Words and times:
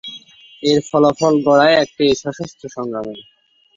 এর 0.63 0.79
ফলাফল 0.89 1.35
গড়ায় 1.45 1.75
একটি 1.83 2.05
সশস্ত্র 2.21 2.65
সংগ্রামে। 2.75 3.15